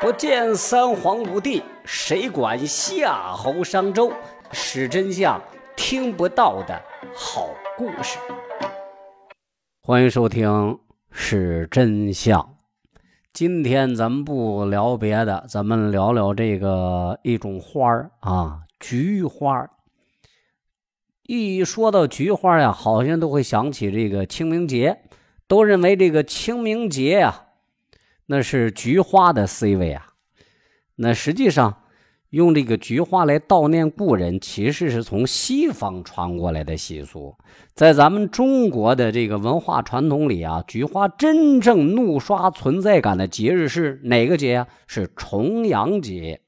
[0.00, 4.10] 不见三皇五帝，谁管夏侯商周？
[4.50, 5.38] 史真相，
[5.76, 6.80] 听不到的
[7.14, 8.18] 好故事。
[9.82, 10.48] 欢迎收听
[11.10, 12.40] 《史真相》。
[13.34, 19.68] 今天咱们不聊别的，咱们聊聊这个一种花儿啊，菊花。
[21.24, 25.02] 一说到菊花呀，好像都会想起这个清明节，
[25.46, 27.48] 都认为这个清明节呀。
[28.32, 30.06] 那是菊花的 C 位啊，
[30.94, 31.82] 那实际上
[32.28, 37.36] 用这个菊花来悼念故人，其实是从西方传过来的习俗。
[37.74, 44.68] 在咱们中国的这个文化传统里啊，菊花真正怒刷存在感的节日是哪个节啊？
[44.86, 46.40] 是重阳节。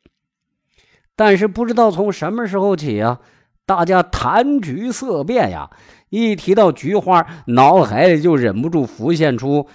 [1.17, 3.19] 但是不知道从什么时候起啊，
[3.67, 5.69] 大家谈菊色变呀，
[6.11, 9.67] 一提到菊花，脑海里就忍不住浮现出。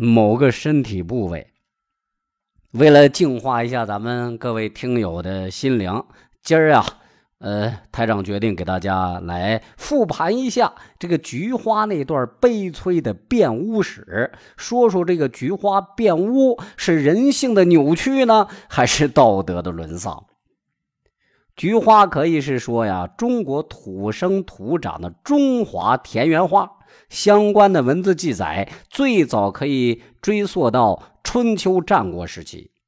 [0.00, 1.48] 某个身体部位，
[2.70, 6.04] 为了净化一下咱们各位听友的心灵，
[6.40, 6.86] 今儿啊，
[7.40, 20.27] 呃，台长决定给大家来复盘一下这个菊花那段悲催的变污史，说说这个菊花变污是人性的扭曲呢，还是道德的沦丧？
[21.58, 26.78] 菊花可以是说呀，中国土生土长的中华田园花。
[27.08, 32.70] 相关的文字记载最早可以追溯到春秋战国时期，《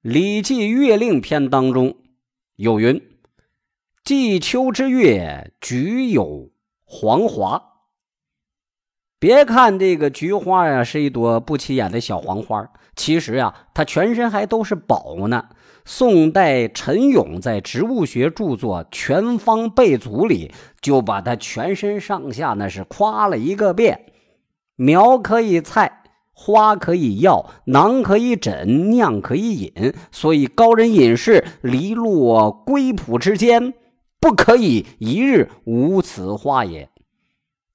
[0.00, 1.96] 礼记·月令篇》当中
[2.54, 3.02] 有云
[4.04, 6.52] ：“季秋之月，菊有
[6.84, 7.64] 黄华。”
[9.18, 15.48] 别看这个菊花呀是一朵不起眼的小黄花，其实呀，它全身还都是宝呢。
[15.90, 24.04] 宋代陈勇在植物学著作《全方备祖》里就把它全身上下那是夸了一个遍。
[24.76, 26.02] 苗可以菜，
[26.34, 33.72] 花可以药，囊可以枕，酿可以饮，所以高人隐士离落归朴之间，
[34.20, 36.90] 不可以一日无此花也。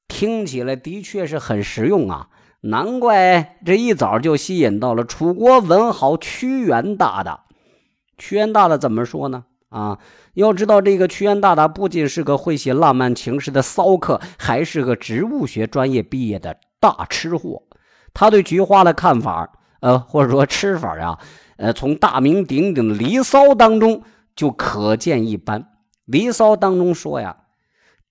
[0.07, 2.27] 听起来的确是很实用啊，
[2.61, 7.45] 难怪这一早就吸引到了楚国文豪屈原大大。
[8.17, 9.45] 屈原大大怎么说呢？
[9.69, 9.97] 啊，
[10.35, 17.63] 要知道这个屈原大大不仅是个会写浪漫情诗的骚客，还是个植物学专业毕业的大吃货。
[18.13, 21.17] 他对菊花的看法，呃，或者说吃法呀，
[21.57, 24.03] 呃，从大名鼎鼎的《离骚》当中
[24.35, 25.61] 就可见一斑。
[26.05, 27.37] 《离骚》当中说呀：“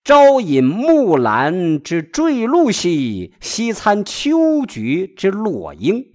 [0.02, 6.06] 朝饮木兰之坠露兮，夕餐秋菊之落英。”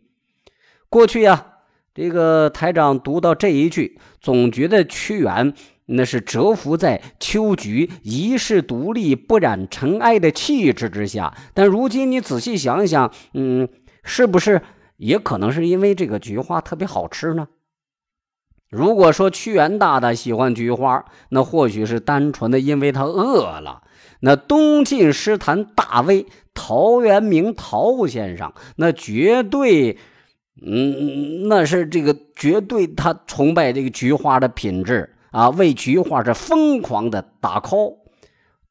[0.89, 1.53] 过去呀。
[1.97, 5.51] 这个台长读到这一句，总觉得屈原
[5.87, 11.35] 那是蛰伏在秋菊一世独立、不染尘埃的气质之下。
[11.55, 13.67] 但如今你仔细想想，嗯，
[14.03, 14.61] 是不是
[14.97, 17.47] 也可能是因为这个菊花特别好吃呢？
[18.69, 23.81] 如果说屈原大大喜欢菊花，那或许是单纯的因为他饿了。
[24.19, 29.97] 那东晋诗坛大 V 陶渊明陶先生，那绝对。
[30.61, 37.97] 嗯，那是这个绝对，他崇拜这个菊花的品质啊，为菊花是疯狂的打 call。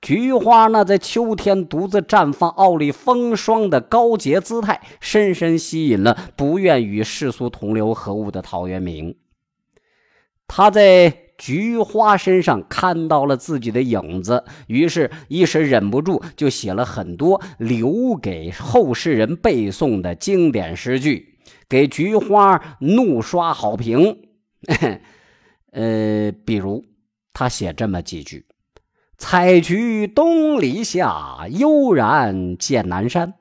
[0.02, 9.16] 菊花呢，在秋天独自绽放、傲立风霜的高洁姿态，深深吸引了不愿与世俗同流合污的陶渊明。
[10.46, 21.35] 他在菊花身上看到了自己的影子，于是，一时忍不住就写了很多留给后世人背诵的经典诗句。
[21.68, 24.28] 给菊花怒刷好评，
[25.72, 26.84] 呃，比如
[27.32, 28.46] 他写这么几句
[29.18, 33.34] ：“采菊东篱下，悠然见南山。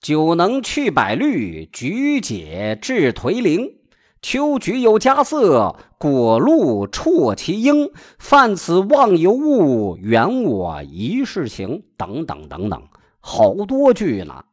[0.00, 3.78] 酒能去百虑，菊解治颓灵。
[4.20, 7.90] 秋菊有佳色，果露啜其英。
[8.18, 12.82] 泛此忘犹物，圆我一世情。”等等等等，
[13.20, 14.44] 好多句呢。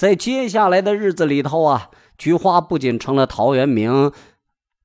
[0.00, 4.12] 在接下来的日子里头啊，菊花不仅成了陶渊明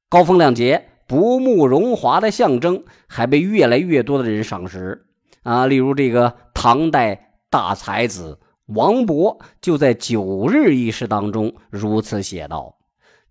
[0.09, 5.05] 高风亮节、不慕荣华的象征，还被越来越多的人赏识
[5.43, 5.67] 啊。
[5.67, 12.75] 例如，这个唐代大才子王勃就在《九日》一诗当中如此写道：“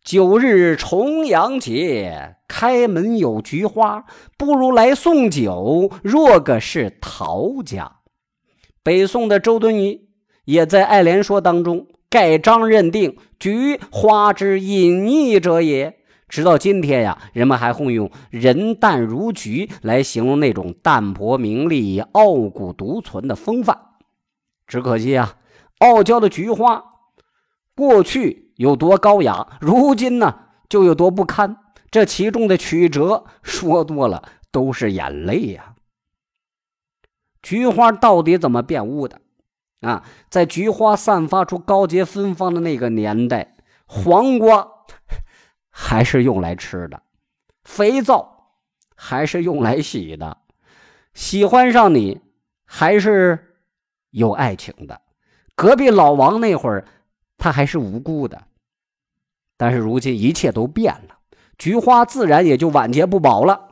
[0.03, 4.07] 九日重阳节，开门有菊花，
[4.39, 7.97] 不如来送酒，若个是陶家。”
[8.83, 10.04] 北宋的周敦颐。
[10.45, 15.99] 也在《爱莲说》当中盖章认定菊花之隐逸者也。
[16.27, 23.79] 直到今天呀，人们还会用“人淡如菊”来形容那种淡泊名利、傲骨独存的风范。
[24.67, 25.37] 只可惜啊，
[25.79, 26.85] 傲娇的菊花
[27.77, 31.59] 过去有多高雅，如今呢就有多不堪。
[31.91, 35.75] 这其中的曲折，说多了都是眼泪呀。
[37.43, 39.21] 菊花到底怎么变污的？
[39.85, 43.55] 啊，在菊花散发出高洁芬芳的那个年代，
[43.87, 44.67] 黄瓜
[45.69, 47.03] 还是用来吃的，
[47.65, 48.51] 肥皂
[48.97, 50.39] 还是用来洗的，
[51.13, 52.21] 喜欢上你
[52.65, 53.57] 还是
[54.11, 55.03] 有爱情的。
[55.55, 56.87] 隔壁老王那会儿，
[57.37, 58.45] 他还是无辜的，
[59.57, 61.19] 但是如今一切都变了。
[61.59, 63.69] 菊花自然也就晚节不保了。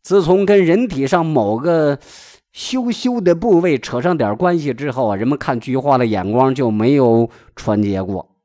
[0.00, 1.98] 自从跟人体上某个
[2.52, 8.36] 羞羞的部位扯上点关系之后啊，人们看菊花的眼光就没有纯洁过。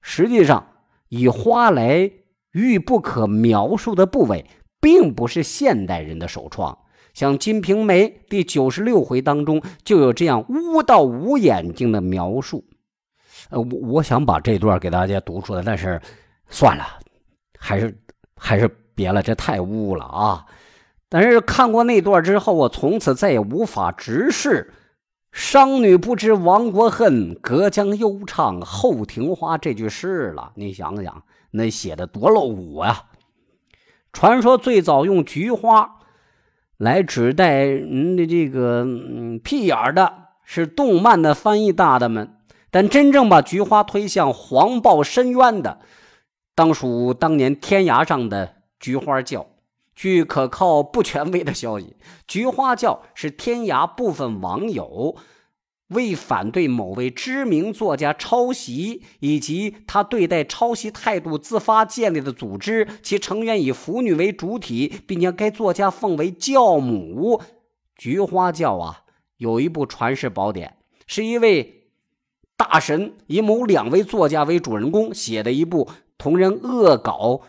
[0.00, 0.66] 实际上，
[1.08, 2.10] 以花来
[2.52, 4.46] 喻不可描述的部位，
[4.80, 6.78] 并不是现代人的首创。
[7.12, 12.64] 像《金瓶梅》第九十六回当中就有这样污到无眼睛的描述。
[13.50, 16.00] 呃，我我想把这段给大家读出来，但是
[16.48, 16.84] 算了，
[17.58, 17.96] 还是。
[18.42, 20.46] 还是别了，这太污了啊！
[21.10, 24.72] 但是看过那段之后，我从此再也无法直视
[25.32, 30.52] “商女不知亡国恨，隔江犹唱后庭花”这句诗了。
[30.54, 33.06] 你想想，那写的多露骨啊！
[34.12, 35.96] 传说最早用菊花
[36.76, 40.14] 来指代人的这个嗯屁眼的
[40.44, 42.36] 是动漫的翻译大大们，
[42.70, 45.80] 但真正把菊花推向黄暴深渊的。
[46.54, 49.46] 当属当年天涯上的菊花教。
[49.94, 51.96] 据可靠不权威的消息，
[52.26, 55.16] 菊花教是天涯部分网友
[55.88, 62.86] 为反对某位知名作家抄袭以及他对待抄袭态度自发建立的组织。
[63.02, 67.42] 其成员以腐女为主体，并将该作家奉为教母。
[67.96, 69.02] 菊花教啊，
[69.36, 70.76] 有一部传世宝典，
[71.06, 71.88] 是一位
[72.56, 75.88] 大神以某两位作家为主人公写的一部。
[76.16, 77.40] 同人恶搞，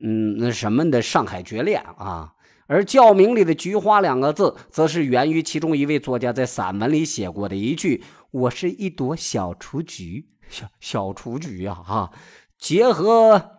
[0.00, 2.34] 嗯，那什么的《上海绝恋》啊，
[2.66, 12.12] 而教名里的“菊花”两个字，则是源于其中一位作家在散文里写过的一句：“我是一朵小雏菊，小小雏菊呀！”哈，
[12.58, 13.50] 结合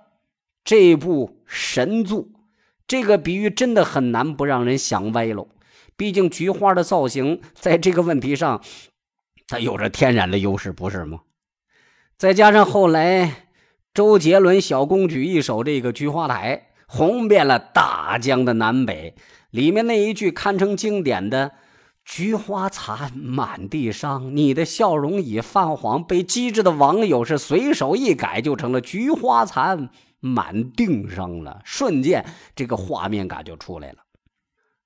[0.64, 2.28] 这部神作，
[2.88, 5.50] 这个比喻真的很难不让人想歪喽。
[5.98, 8.64] 毕竟菊花的造型在这个问题上，
[9.48, 11.20] 它有着天然的优势，不是吗？
[12.18, 13.49] 再加上后来。
[13.94, 19.16] 周杰伦小公举一首这个《菊花台》，红遍了大江的南北。
[19.50, 21.54] 里面那一句堪称经典的
[22.06, 29.90] “菊花残，满地伤，你的笑容已泛黄”，被机智的网友是随手一改，就成了“菊花残，
[30.20, 31.62] 满腚伤”了。
[31.66, 32.24] 瞬间，
[32.56, 33.98] 这个画面感就出来了。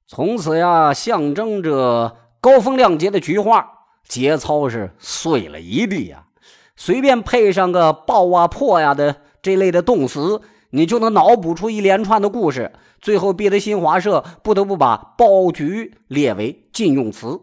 [0.08, 3.70] 从此呀，象征着高风亮节的菊花
[4.08, 6.28] 节操是碎了一地呀。
[6.76, 10.42] 随便配上个爆啊破呀的这类的动词，
[10.72, 12.72] 你就能脑补出一连串的故事，
[13.02, 17.42] 最后逼得新华社不得不把爆菊列为禁用词。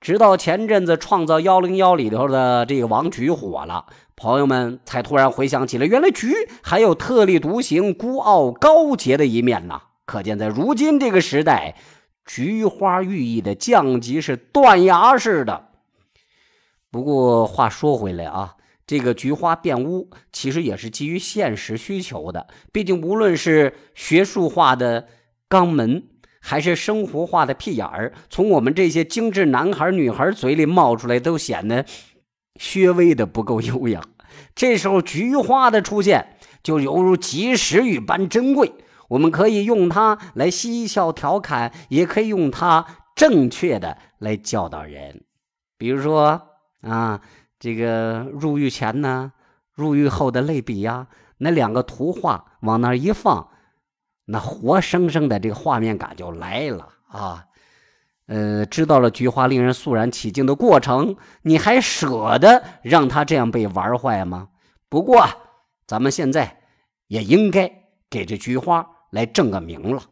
[0.00, 3.84] 直到前阵子《创造幺零幺》里头的这个王菊火了，
[4.16, 6.32] 朋友们才突然回想起来，原来菊
[6.62, 9.82] 还有特立独行、孤傲高洁的一面呢。
[10.06, 11.76] 可见在如今这个时代，
[12.24, 15.66] 菊花寓意的降级是断崖式的。
[16.92, 22.48] 不过话说回来啊，这个菊花变污其实也是基于现实需求的。
[22.72, 25.06] 毕竟无论是学术化的
[25.48, 26.08] 肛门，
[26.40, 31.86] 还是生活化的屁眼儿，从我们这些精致男孩女孩嘴里冒出来，都显得
[32.74, 34.02] 略微的不够优雅。
[34.56, 38.72] 这时候菊花的出现，就犹如及时雨般珍贵。
[39.10, 45.22] 我们可以用它来嬉笑调侃，也可以用它正确的来教导人。
[45.78, 46.49] 比如说。
[46.80, 47.20] 啊，
[47.58, 49.32] 这个入狱前呢，
[49.72, 51.06] 入狱后的类比呀，
[51.38, 53.48] 那两个图画往那一放，
[54.24, 57.46] 那活生生的这个画面感就来了啊。
[58.26, 64.50] 呃，知道了菊花令人肃然起敬的过程，你还舍得让他这样被玩坏吗？
[64.88, 65.26] 不过，
[65.86, 66.60] 咱们现在
[67.08, 67.68] 也应该
[68.08, 70.02] 给这菊花来正个名了。